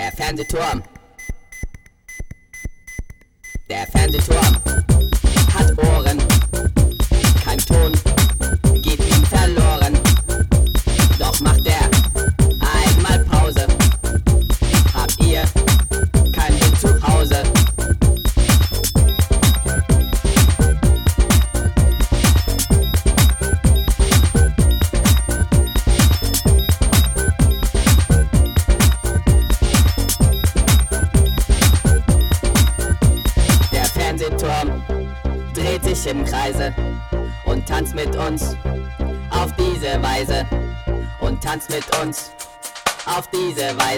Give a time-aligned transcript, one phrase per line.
[0.00, 0.82] Der Fernsehturm.
[3.68, 4.59] Der Fernsehturm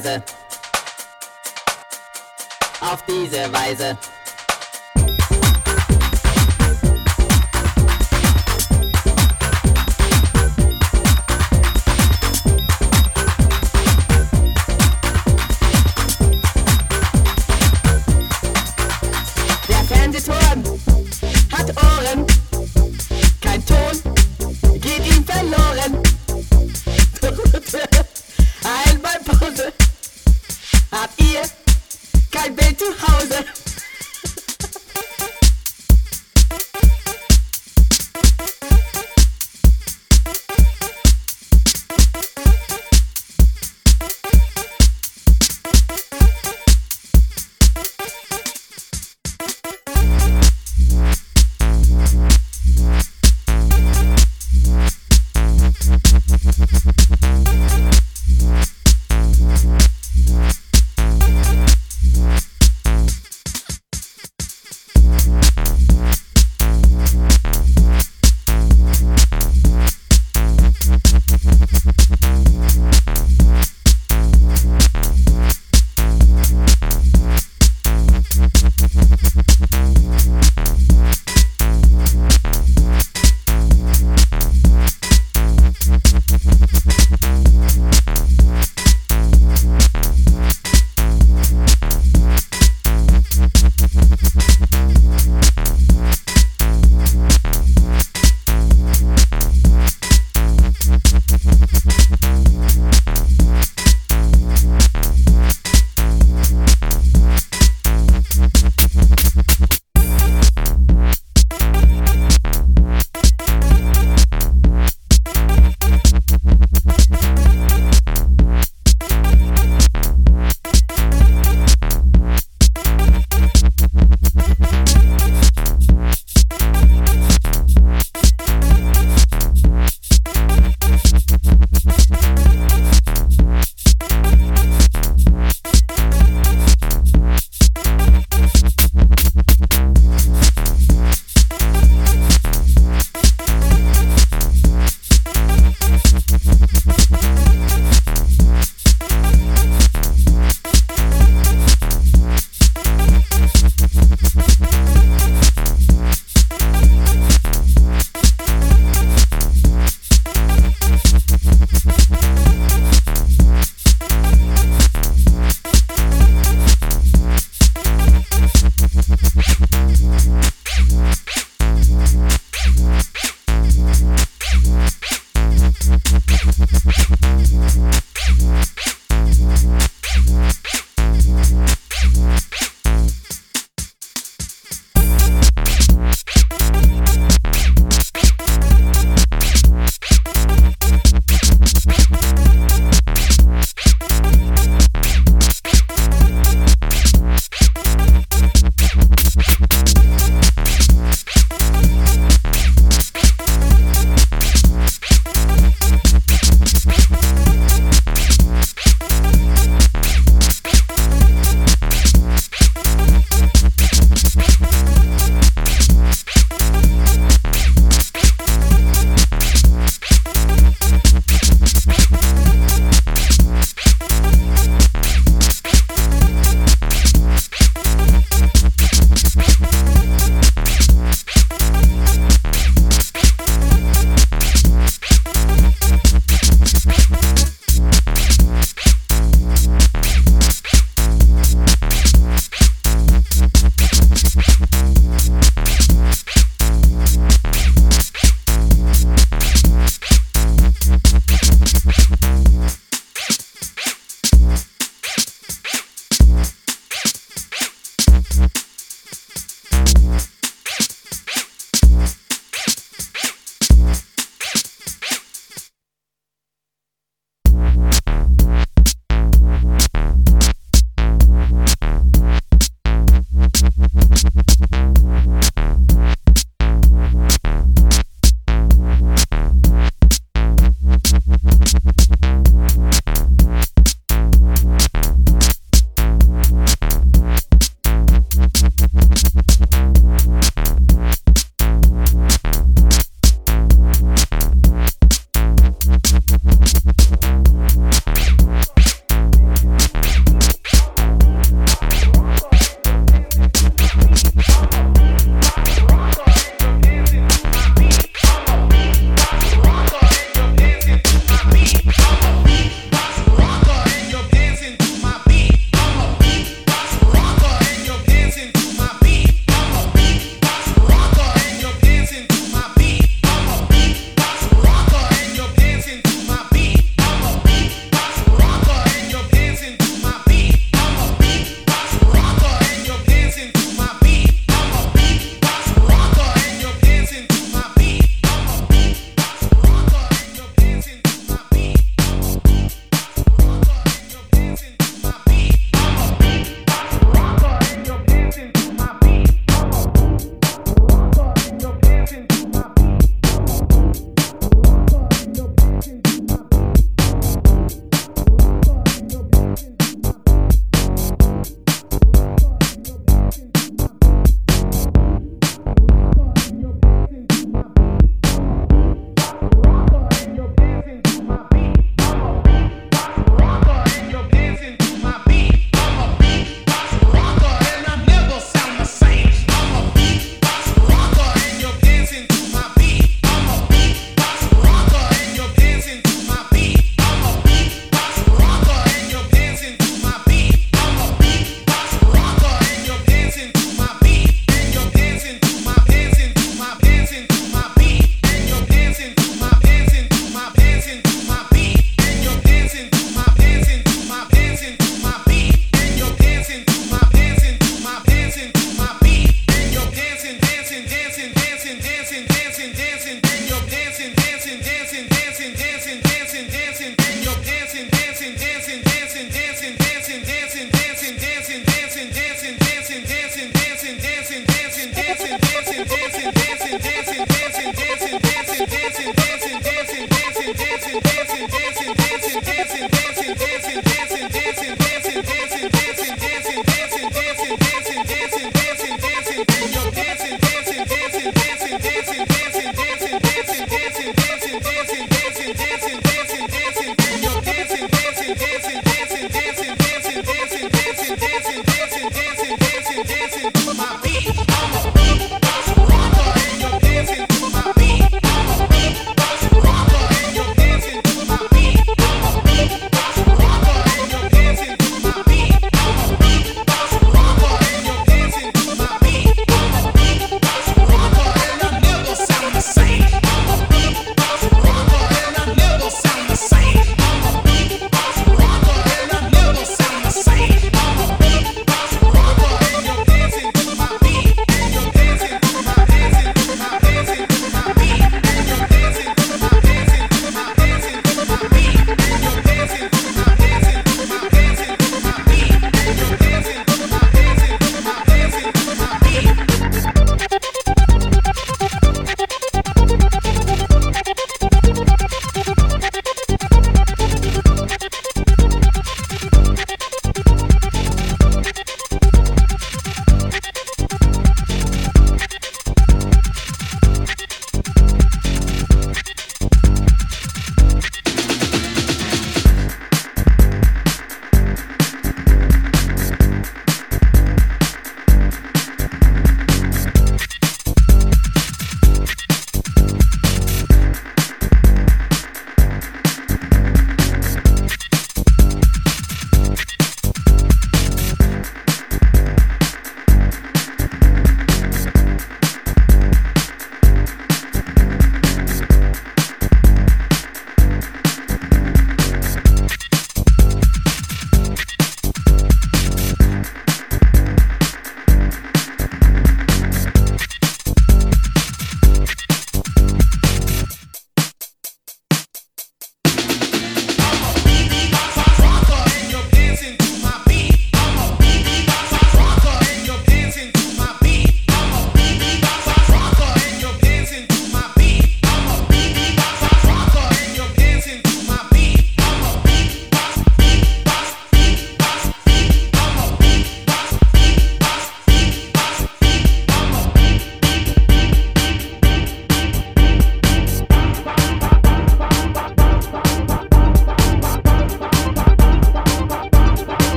[0.00, 0.22] Weise.
[2.80, 3.98] Auf diese Weise.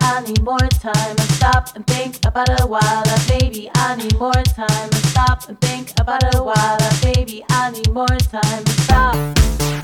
[0.00, 1.16] I need more time.
[1.18, 3.04] I stop and think about it a while.
[3.28, 4.88] Baby, I need more time.
[4.92, 6.78] I stop and think about it a while.
[7.02, 8.62] Baby, I need more time.
[8.66, 9.77] I stop.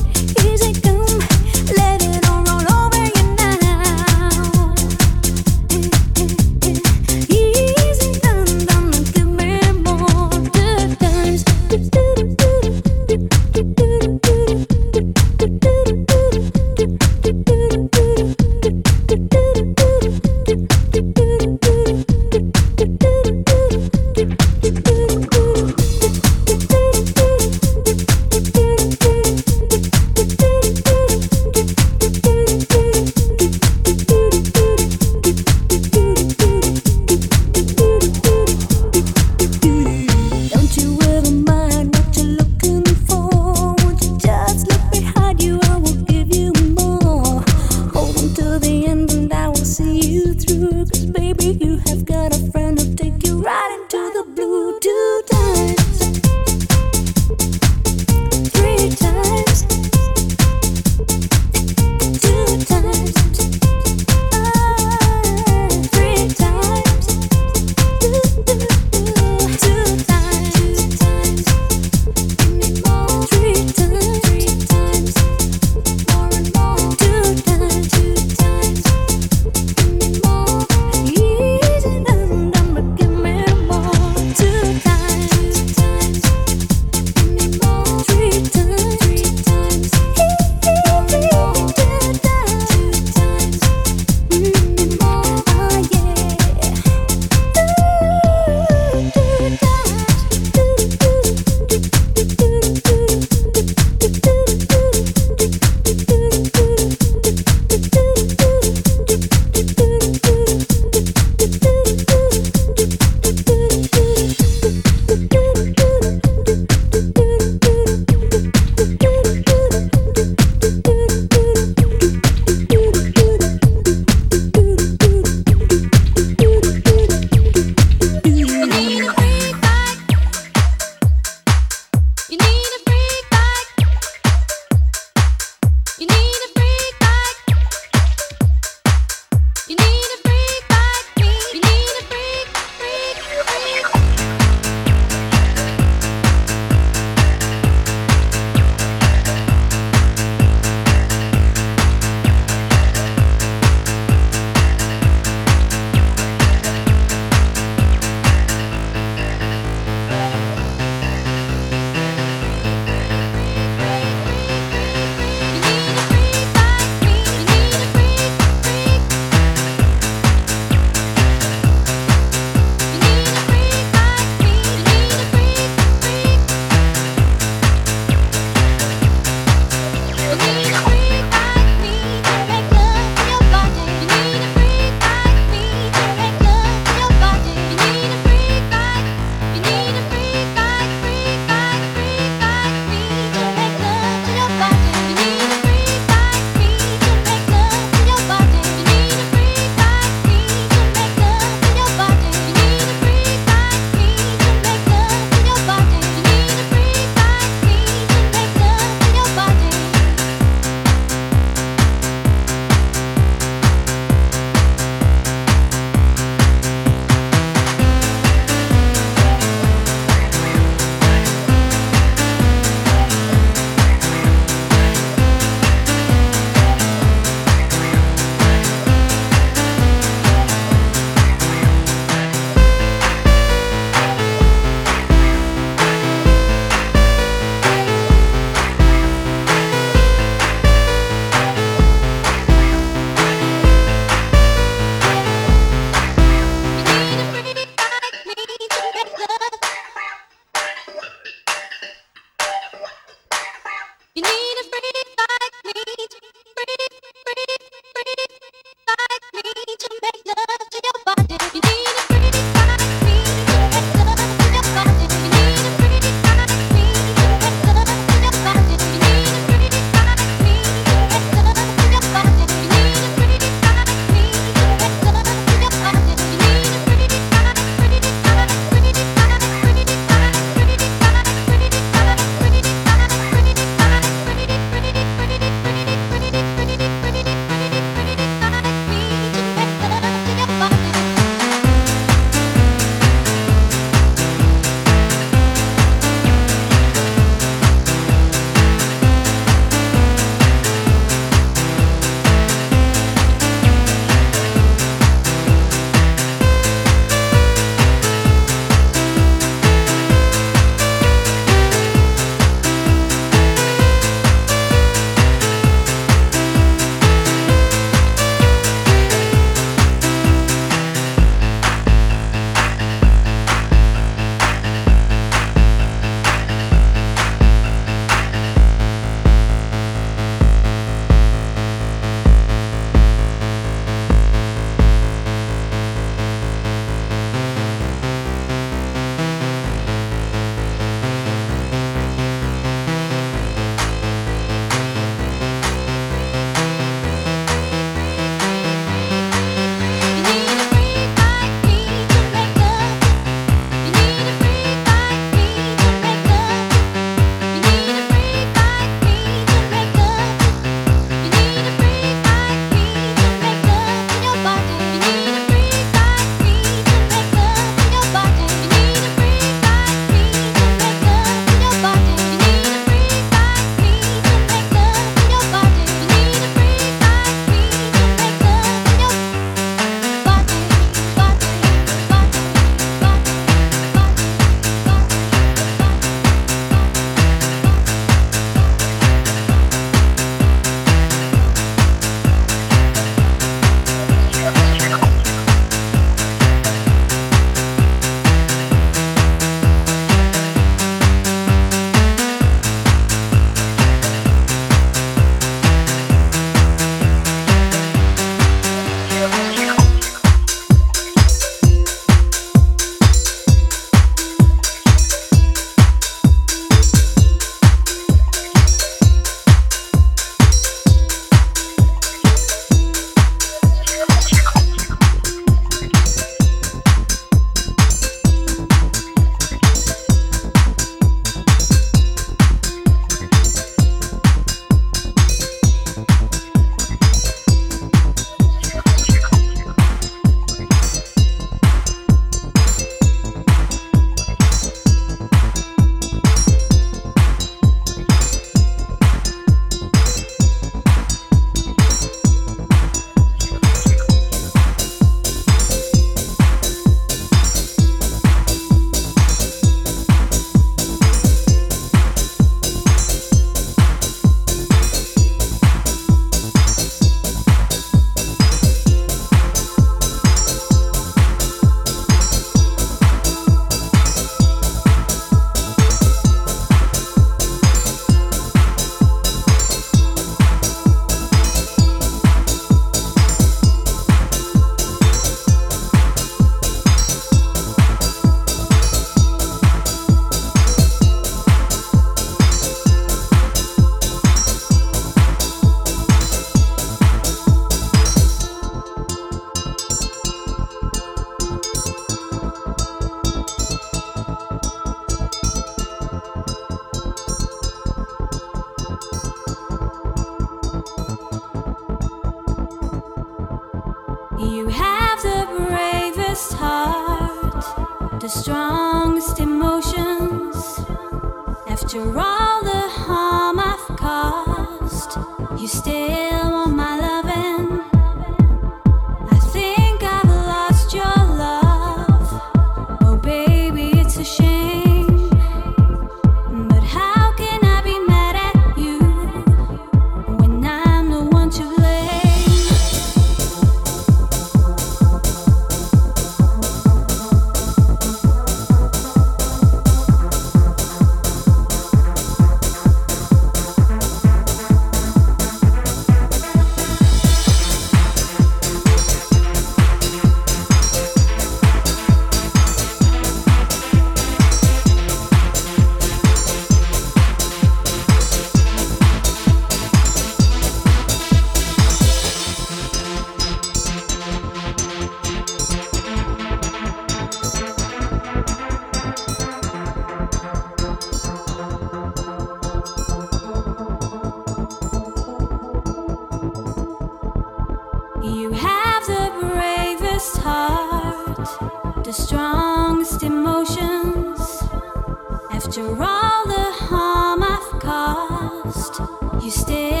[599.51, 600.00] Still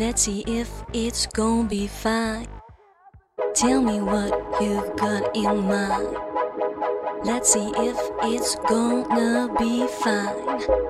[0.00, 2.46] Let's see if it's gonna be fine.
[3.54, 6.16] Tell me what you've got in mind.
[7.22, 10.80] Let's see if it's gonna be fine.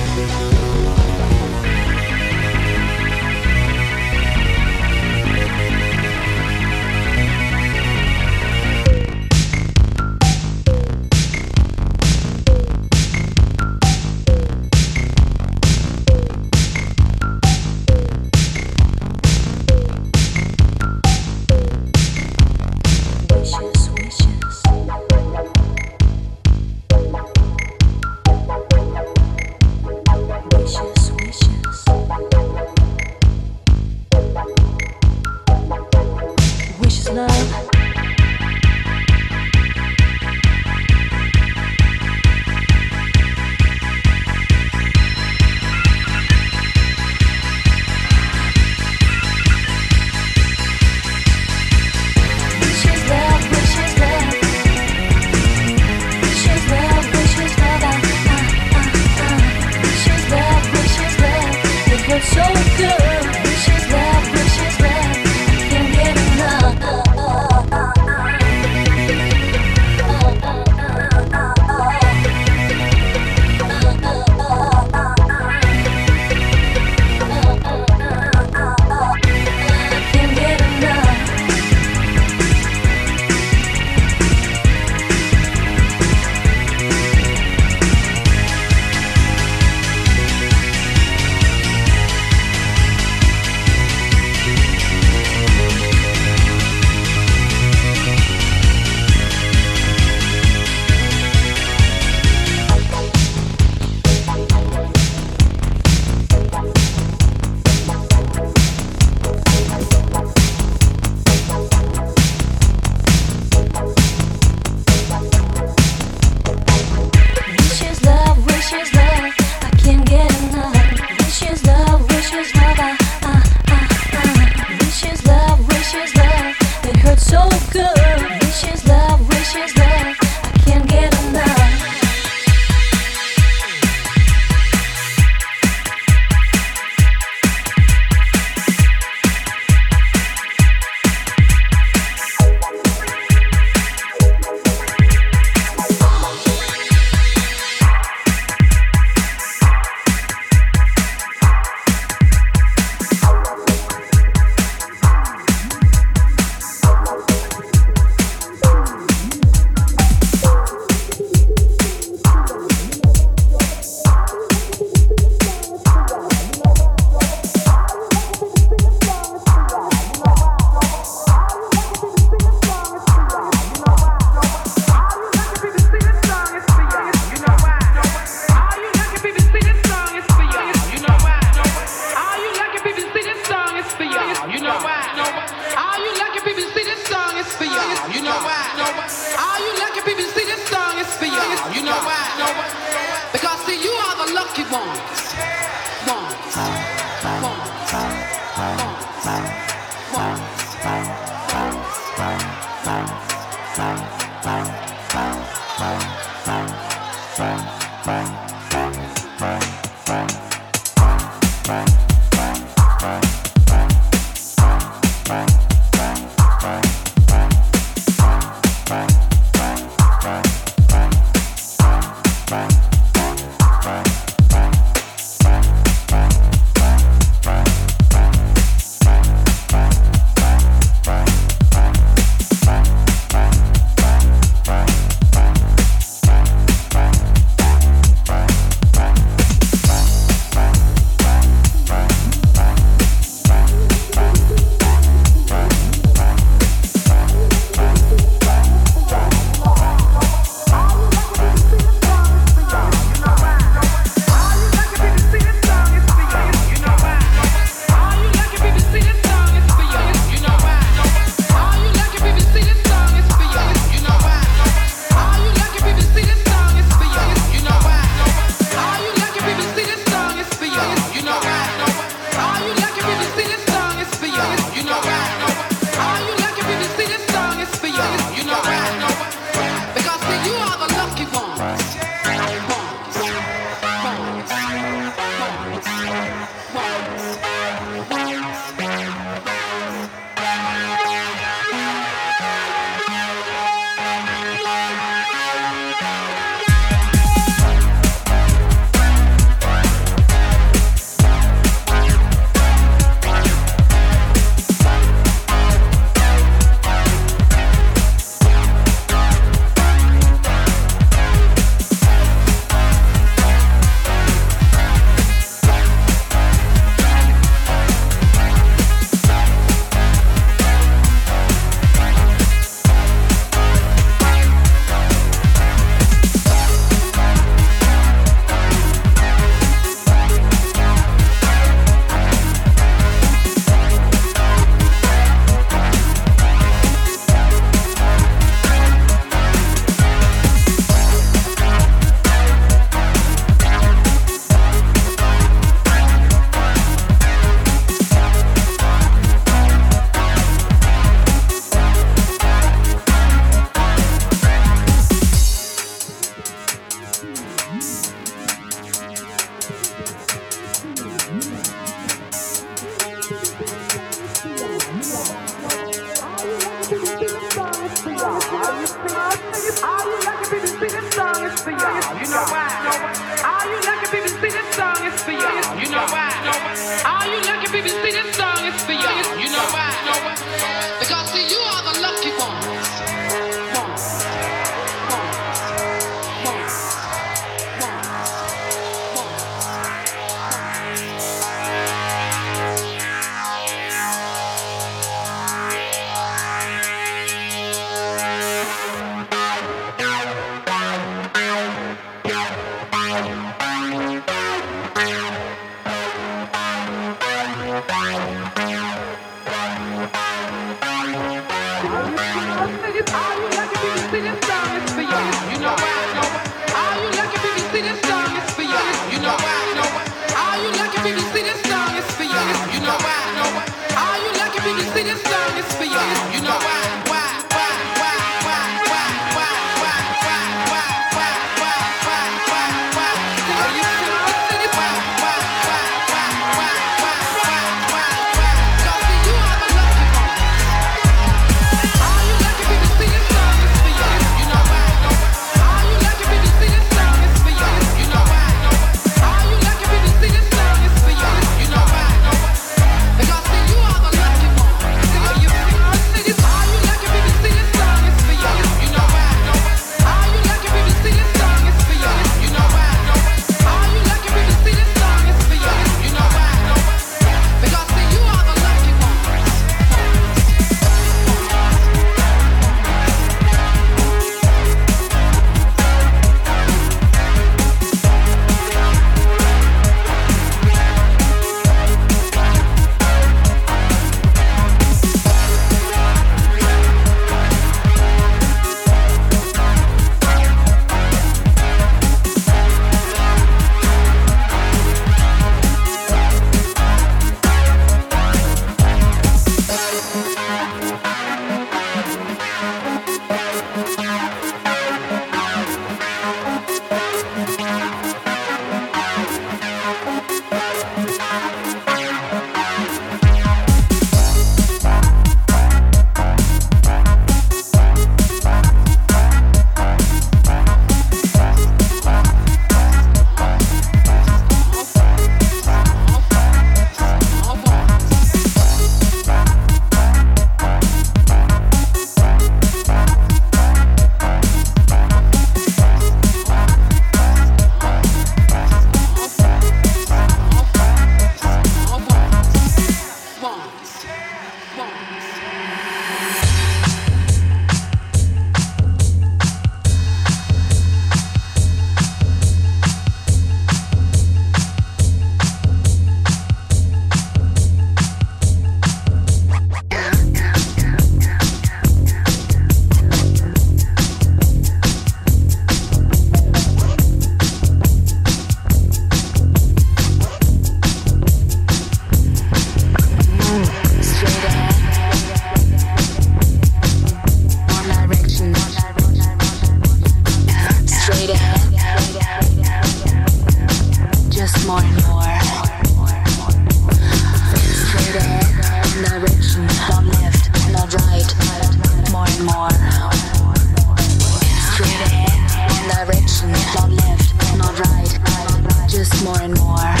[599.01, 600.00] this more and more.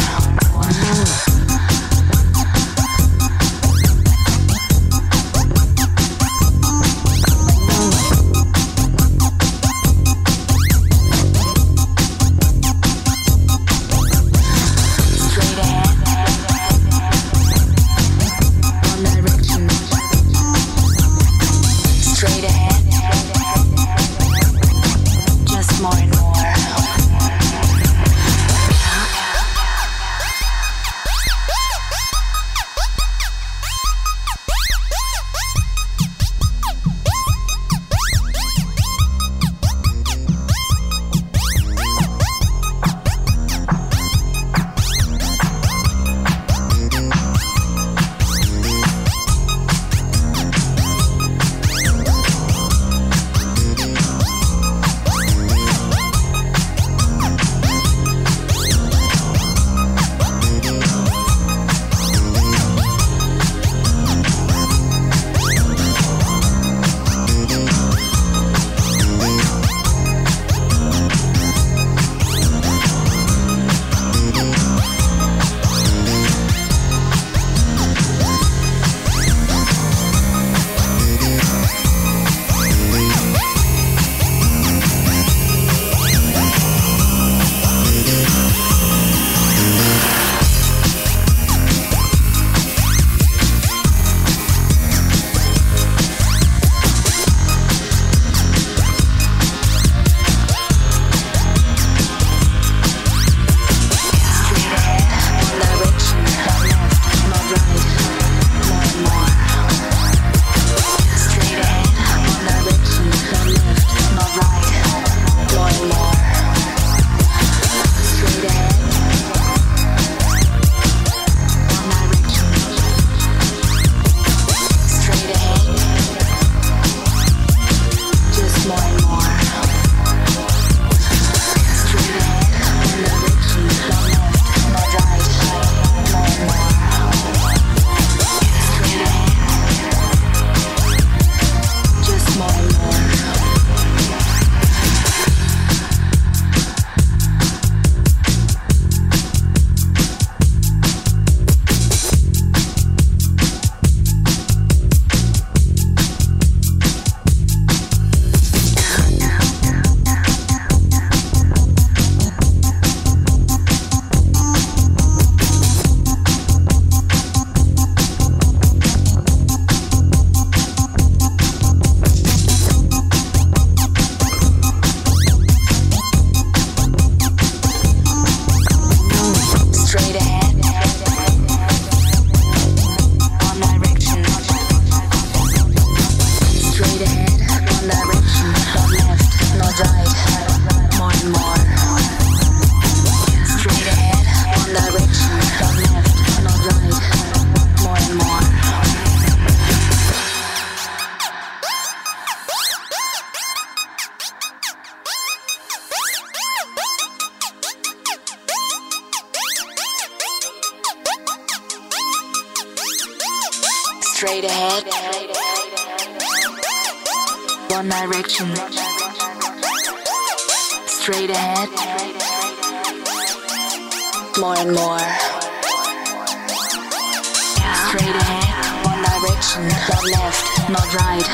[227.91, 231.27] straight ahead, one direction, not left, not right,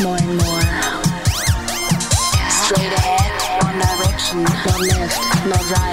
[0.00, 0.62] more and more.
[2.62, 3.32] Straight ahead,
[3.64, 5.91] one direction, not left, not right.